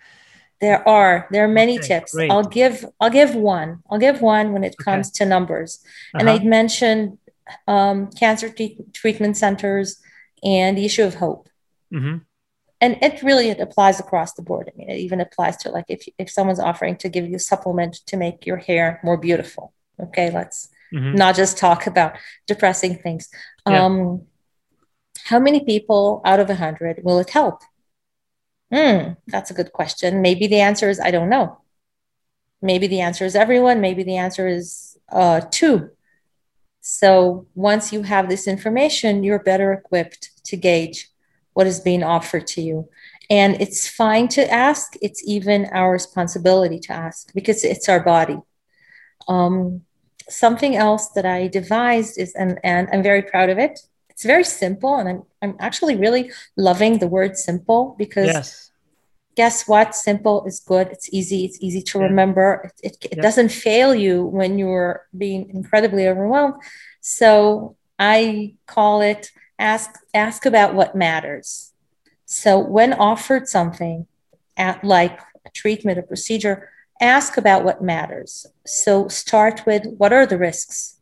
[0.61, 1.29] There are.
[1.31, 2.13] There are many okay, tips.
[2.13, 2.31] Great.
[2.31, 2.85] I'll give.
[3.01, 3.83] I'll give one.
[3.91, 5.25] I'll give one when it comes okay.
[5.25, 5.81] to numbers.
[5.83, 6.21] Uh-huh.
[6.21, 7.19] And I'd mentioned
[7.67, 10.01] um, cancer t- treatment centers
[10.43, 11.49] and the issue of hope.
[11.93, 12.19] Mm-hmm
[12.81, 14.71] and it really it applies across the board.
[14.73, 17.41] I mean, it even applies to like if if someone's offering to give you a
[17.41, 19.73] supplement to make your hair more beautiful.
[20.01, 21.15] Okay, let's mm-hmm.
[21.15, 22.17] not just talk about
[22.47, 23.29] depressing things.
[23.67, 23.85] Yeah.
[23.85, 24.23] Um,
[25.29, 27.63] how many people out of a hundred will it help?
[28.73, 30.23] Hmm, that's a good question.
[30.23, 31.61] Maybe the answer is I don't know.
[32.63, 33.83] Maybe the answer is everyone.
[33.83, 35.91] Maybe the answer is uh, two.
[36.81, 41.09] So once you have this information, you're better equipped to gauge
[41.53, 42.89] what is being offered to you.
[43.29, 44.95] And it's fine to ask.
[45.03, 48.41] It's even our responsibility to ask because it's our body.
[49.29, 49.83] Um,
[50.31, 53.79] something else that I devised is, and, and I'm very proud of it.
[54.19, 54.97] It's very simple.
[54.97, 58.73] And I'm, I'm actually really loving the word simple because yes.
[59.37, 59.95] guess what?
[59.95, 60.89] Simple is good.
[60.89, 61.45] It's easy.
[61.45, 62.05] It's easy to yeah.
[62.07, 62.63] remember.
[62.65, 63.23] It, it, it yeah.
[63.23, 66.55] doesn't fail you when you're being incredibly overwhelmed.
[67.01, 71.73] So I call it ask ask about what matters
[72.25, 74.07] so when offered something
[74.57, 80.27] at like a treatment a procedure ask about what matters so start with what are
[80.27, 80.97] the risks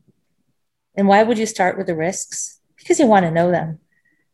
[0.94, 2.55] and why would you start with the risks
[2.86, 3.78] because you want to know them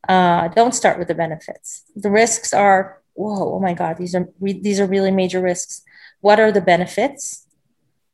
[0.09, 4.29] uh, don't start with the benefits the risks are whoa oh my god these are
[4.41, 5.83] re- these are really major risks
[6.21, 7.47] what are the benefits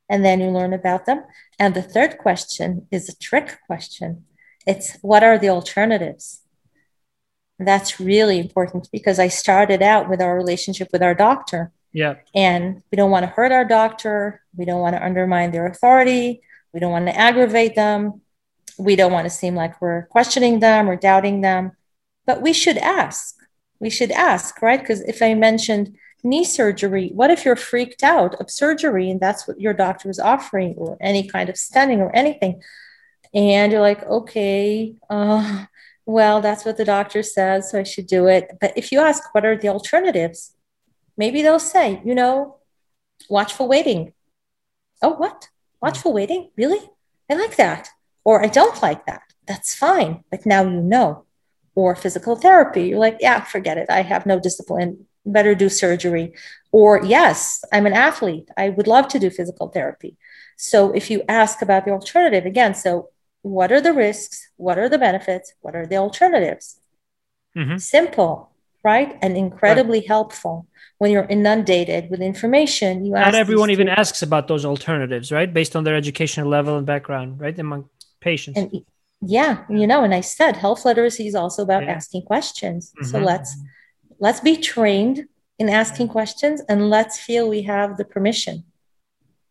[0.09, 1.25] and then you learn about them
[1.59, 4.25] and the third question is a trick question
[4.69, 6.43] it's what are the alternatives?
[7.59, 11.73] That's really important because I started out with our relationship with our doctor.
[11.95, 12.17] Yeah.
[12.35, 14.43] And we don't want to hurt our doctor.
[14.55, 16.43] We don't want to undermine their authority.
[16.75, 18.21] We don't want to aggravate them.
[18.79, 21.73] We don't want to seem like we're questioning them or doubting them.
[22.27, 23.37] But we should ask.
[23.81, 24.81] We should ask, right?
[24.81, 29.47] Because if I mentioned knee surgery, what if you're freaked out of surgery and that's
[29.47, 32.61] what your doctor is offering, or any kind of stenting or anything?
[33.35, 35.67] and you're like okay uh,
[36.07, 39.35] well that's what the doctor says so i should do it but if you ask
[39.35, 40.55] what are the alternatives
[41.17, 42.57] maybe they'll say you know
[43.29, 44.13] watchful waiting
[45.03, 45.49] oh what
[45.81, 46.81] watchful waiting really
[47.31, 47.91] i like that
[48.29, 51.25] or i don't like that that's fine but now you know
[51.75, 54.91] or physical therapy you're like yeah forget it i have no discipline
[55.37, 56.27] better do surgery
[56.73, 60.17] or yes i'm an athlete i would love to do physical therapy
[60.57, 62.93] so if you ask about the alternative again so
[63.43, 64.49] what are the risks?
[64.57, 65.55] What are the benefits?
[65.61, 66.81] What are the alternatives?
[67.57, 67.79] Mm-hmm.
[67.79, 68.51] Simple,
[68.85, 69.19] right?
[69.23, 70.09] And incredibly right.
[70.09, 70.67] helpful.
[70.99, 75.51] when you're inundated with information, you not everyone even asks about those alternatives, right?
[75.61, 77.57] Based on their educational level and background, right?
[77.57, 77.89] Among
[78.21, 78.59] patients.
[78.59, 78.85] And
[79.21, 81.93] yeah, you know, and I said health literacy is also about yeah.
[81.93, 82.93] asking questions.
[82.93, 83.11] Mm-hmm.
[83.11, 83.57] So let's
[84.19, 85.27] let's be trained
[85.59, 88.65] in asking questions and let's feel we have the permission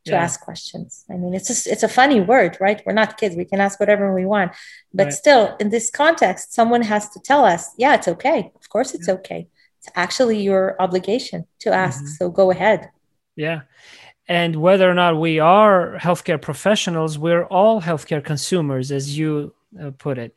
[0.05, 0.23] to yeah.
[0.23, 1.05] ask questions.
[1.09, 2.81] I mean, it's just it's a funny word, right?
[2.85, 4.53] We're not kids; we can ask whatever we want.
[4.93, 5.13] But right.
[5.13, 8.51] still, in this context, someone has to tell us, "Yeah, it's okay.
[8.55, 9.15] Of course, it's yeah.
[9.15, 9.47] okay.
[9.79, 11.99] It's actually your obligation to ask.
[11.99, 12.17] Mm-hmm.
[12.17, 12.89] So go ahead."
[13.35, 13.61] Yeah.
[14.27, 19.91] And whether or not we are healthcare professionals, we're all healthcare consumers, as you uh,
[19.97, 20.35] put it.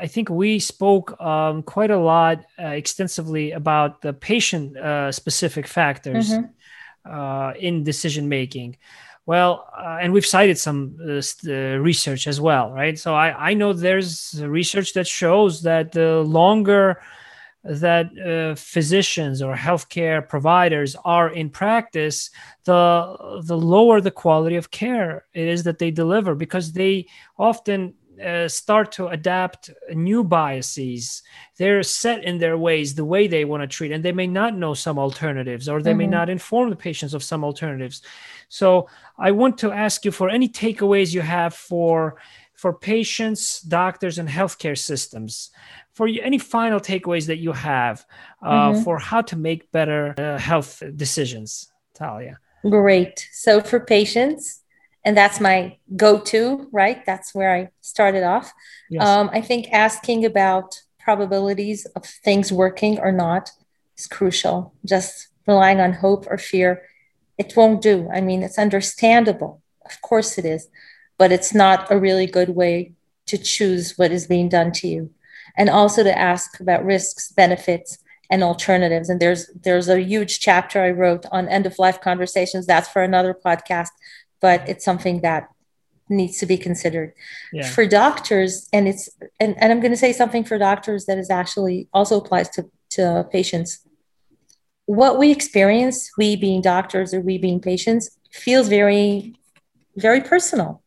[0.00, 5.66] I think we spoke um, quite a lot uh, extensively about the patient uh, specific
[5.66, 6.46] factors mm-hmm.
[7.04, 8.76] Uh, in decision making.
[9.24, 12.98] Well, uh, and we've cited some uh, research as well, right?
[12.98, 17.00] So I, I know there's research that shows that the longer
[17.64, 22.30] that uh, physicians or healthcare providers are in practice,
[22.64, 27.06] the the lower the quality of care it is that they deliver because they
[27.38, 27.94] often
[28.24, 31.22] uh, start to adapt new biases.
[31.56, 34.56] They're set in their ways, the way they want to treat, and they may not
[34.56, 35.98] know some alternatives or they mm-hmm.
[35.98, 38.02] may not inform the patients of some alternatives.
[38.48, 38.88] So
[39.18, 42.16] I want to ask you for any takeaways you have for
[42.54, 45.50] for patients, doctors, and healthcare systems.
[45.98, 48.06] For you, any final takeaways that you have
[48.40, 48.82] uh, mm-hmm.
[48.84, 52.36] for how to make better uh, health decisions, Talya.
[52.62, 53.28] Great.
[53.32, 54.62] So for patients,
[55.04, 58.52] and that's my go-to right that's where i started off
[58.90, 59.06] yes.
[59.06, 63.50] um, i think asking about probabilities of things working or not
[63.96, 66.82] is crucial just relying on hope or fear
[67.38, 70.68] it won't do i mean it's understandable of course it is
[71.16, 72.92] but it's not a really good way
[73.24, 75.10] to choose what is being done to you
[75.58, 77.98] and also to ask about risks benefits
[78.30, 79.10] and alternatives.
[79.10, 82.66] And there's there's a huge chapter i wrote on end of life conversations.
[82.66, 83.88] That's for another podcast
[84.40, 85.48] but it's something that
[86.08, 87.12] needs to be considered.
[87.52, 87.68] Yeah.
[87.68, 91.30] for doctors and it's and, and i'm going to say something for doctors that is
[91.30, 93.80] actually also applies to, to patients.
[94.86, 99.34] What we experience we being doctors or we being patients feels very
[99.96, 100.82] very personal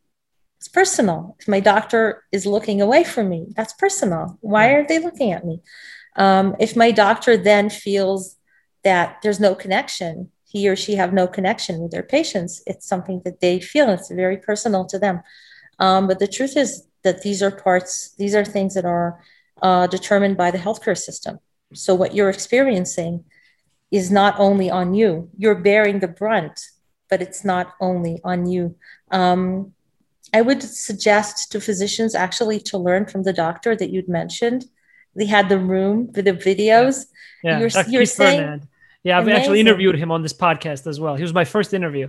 [0.62, 5.00] it's personal if my doctor is looking away from me that's personal why are they
[5.00, 5.60] looking at me
[6.16, 8.36] um, if my doctor then feels
[8.84, 12.62] that there's no connection he or she have no connection with their patients.
[12.66, 13.88] It's something that they feel.
[13.88, 15.22] It's very personal to them.
[15.78, 19.18] Um, but the truth is that these are parts, these are things that are
[19.62, 21.38] uh, determined by the healthcare system.
[21.72, 23.24] So what you're experiencing
[23.90, 26.60] is not only on you, you're bearing the brunt,
[27.08, 28.76] but it's not only on you.
[29.10, 29.72] Um,
[30.32, 34.64] I would suggest to physicians actually to learn from the doctor that you'd mentioned.
[35.14, 37.06] They had the room with the videos.
[37.44, 38.68] Yeah, you're, you're saying, Fernand.
[39.04, 39.40] Yeah, I've Amazing.
[39.40, 41.16] actually interviewed him on this podcast as well.
[41.16, 42.08] He was my first interview.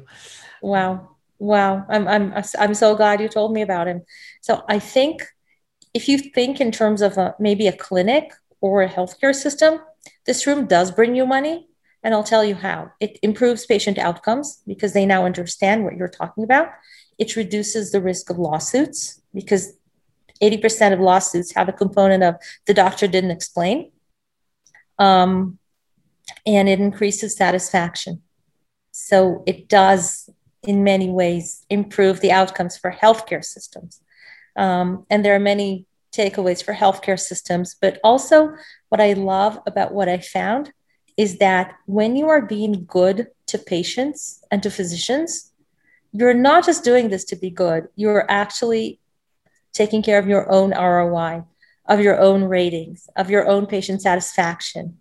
[0.62, 1.18] Wow.
[1.40, 1.86] Wow.
[1.90, 4.04] I'm, I'm, I'm so glad you told me about him.
[4.42, 5.24] So I think
[5.94, 9.80] if you think in terms of a, maybe a clinic or a healthcare system,
[10.26, 11.68] this room does bring you money.
[12.04, 12.92] And I'll tell you how.
[13.00, 16.70] It improves patient outcomes because they now understand what you're talking about.
[17.18, 19.74] It reduces the risk of lawsuits because
[20.42, 22.36] 80% of lawsuits have a component of
[22.66, 23.92] the doctor didn't explain.
[25.00, 25.60] Um,
[26.46, 28.22] and it increases satisfaction.
[28.92, 30.30] So it does,
[30.64, 34.02] in many ways, improve the outcomes for healthcare systems.
[34.56, 38.54] Um, and there are many takeaways for healthcare systems, but also
[38.90, 40.72] what I love about what I found
[41.18, 45.52] is that when you are being good to patients and to physicians,
[46.14, 49.00] you're not just doing this to be good, you're actually
[49.74, 51.44] taking care of your own ROI,
[51.88, 55.00] of your own ratings, of your own patient satisfaction,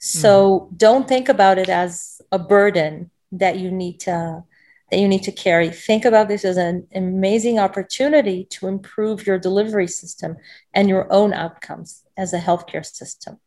[0.00, 0.78] so mm.
[0.78, 4.42] don't think about it as a burden that you need to
[4.90, 5.70] that you need to carry.
[5.70, 10.36] Think about this as an amazing opportunity to improve your delivery system
[10.74, 13.38] and your own outcomes as a healthcare system.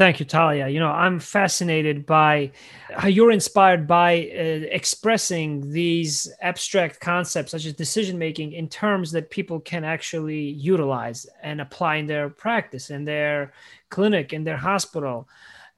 [0.00, 0.72] Thank you, Talya.
[0.72, 2.52] You know, I'm fascinated by
[2.88, 9.12] how you're inspired by uh, expressing these abstract concepts, such as decision making, in terms
[9.12, 13.52] that people can actually utilize and apply in their practice, in their
[13.90, 15.28] clinic, in their hospital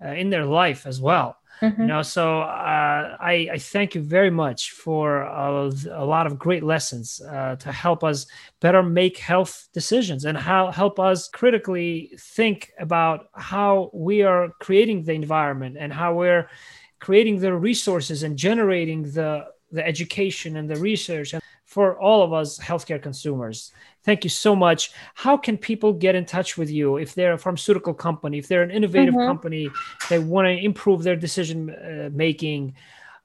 [0.05, 1.39] uh, in their life as well.
[1.63, 1.83] Mm-hmm.
[1.83, 6.37] You know, so uh, I, I, thank you very much for a, a lot of
[6.37, 8.27] great lessons uh, to help us
[8.61, 15.05] better make health decisions and how help us critically think about how we are creating
[15.05, 16.51] the environment and how we're
[16.99, 21.33] creating the resources and generating the the education and the research
[21.73, 23.73] for all of us healthcare consumers.
[24.05, 24.93] Thank you so much.
[25.15, 28.63] How can people get in touch with you if they're a pharmaceutical company, if they're
[28.63, 29.27] an innovative mm-hmm.
[29.27, 29.71] company,
[30.11, 32.75] they want to improve their decision uh, making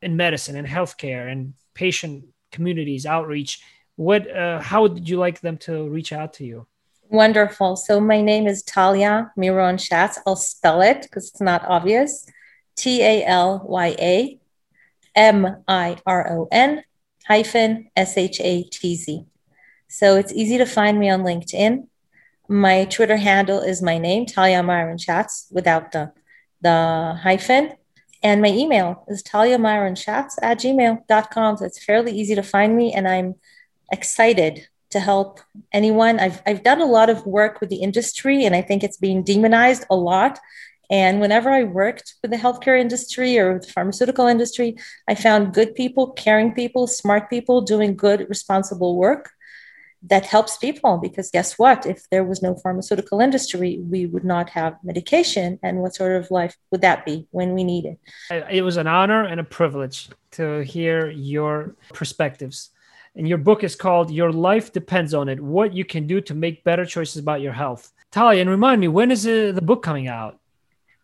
[0.01, 2.23] in medicine and healthcare and patient
[2.53, 3.61] communities outreach?
[3.97, 6.67] What, uh, how would you like them to reach out to you?
[7.09, 7.75] Wonderful.
[7.75, 10.19] So my name is Talya Miron Shatz.
[10.25, 12.25] I'll spell it because it's not obvious.
[12.77, 14.39] T A L Y A
[15.15, 16.83] M I R O N
[17.27, 19.25] hyphen S H A T Z.
[19.87, 21.87] So it's easy to find me on LinkedIn.
[22.47, 26.11] My Twitter handle is my name, Talya Miron Shatz, without the,
[26.61, 27.73] the hyphen.
[28.23, 31.57] And my email is Talya Miron Shatz at gmail.com.
[31.57, 32.93] So it's fairly easy to find me.
[32.93, 33.35] And I'm
[33.91, 35.41] excited to help
[35.73, 36.19] anyone.
[36.19, 39.23] I've, I've done a lot of work with the industry, and I think it's being
[39.23, 40.39] demonized a lot.
[40.89, 44.77] And whenever I worked with the healthcare industry or the pharmaceutical industry,
[45.07, 49.31] I found good people, caring people, smart people doing good, responsible work
[50.03, 50.97] that helps people.
[50.97, 51.85] Because guess what?
[51.85, 55.59] If there was no pharmaceutical industry, we would not have medication.
[55.61, 57.99] And what sort of life would that be when we need it?
[58.49, 62.69] It was an honor and a privilege to hear your perspectives.
[63.15, 66.35] And your book is called Your Life Depends on It What You Can Do to
[66.35, 67.91] Make Better Choices About Your Health.
[68.11, 70.39] Talya, and remind me, when is uh, the book coming out?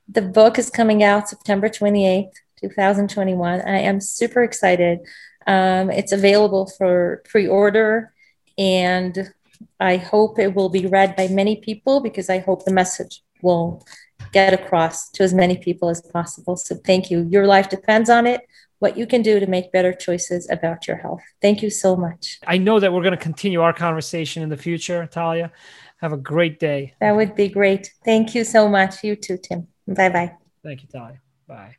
[0.07, 2.31] The book is coming out September 28th,
[2.61, 3.61] 2021.
[3.61, 4.99] I am super excited.
[5.47, 8.13] Um, it's available for pre order,
[8.57, 9.33] and
[9.79, 13.85] I hope it will be read by many people because I hope the message will
[14.31, 16.55] get across to as many people as possible.
[16.55, 17.27] So, thank you.
[17.29, 18.41] Your life depends on it
[18.83, 21.21] what you can do to make better choices about your health.
[21.41, 22.39] Thank you so much.
[22.45, 25.51] I know that we're going to continue our conversation in the future, Talya.
[26.01, 26.93] Have a great day.
[26.99, 27.93] That would be great.
[28.03, 29.01] Thank you so much.
[29.01, 29.67] You too, Tim.
[29.87, 30.37] Bye bye.
[30.63, 31.19] Thank you, Talya.
[31.47, 31.75] Bye.